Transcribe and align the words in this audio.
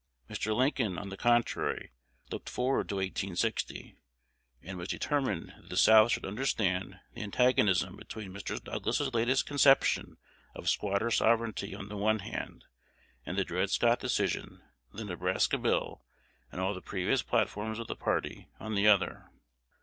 Mr. 0.27 0.55
Lincoln, 0.55 0.97
on 0.97 1.09
the 1.09 1.15
contrary, 1.15 1.91
looked 2.31 2.49
forward 2.49 2.89
to 2.89 2.95
1860, 2.95 3.97
and 4.63 4.79
was 4.79 4.87
determined 4.87 5.49
that 5.55 5.69
the 5.69 5.77
South 5.77 6.11
should 6.11 6.25
understand 6.25 6.99
the 7.13 7.21
antagonism 7.21 7.95
between 7.97 8.33
Mr. 8.33 8.59
Douglas's 8.59 9.13
latest 9.13 9.45
conception 9.45 10.17
of 10.55 10.67
"squatter 10.69 11.11
sovereignty," 11.11 11.75
on 11.75 11.87
the 11.89 11.97
one 11.97 12.17
hand, 12.17 12.65
and 13.27 13.37
the 13.37 13.45
Dred 13.45 13.69
Scott 13.69 13.99
Decision, 13.99 14.63
the 14.91 15.05
Nebraska 15.05 15.59
Bill, 15.59 16.03
and 16.51 16.59
all 16.59 16.81
previous 16.81 17.21
platforms 17.21 17.77
of 17.77 17.85
the 17.85 17.95
party, 17.95 18.49
on 18.59 18.73
the 18.73 18.87
other. 18.87 19.29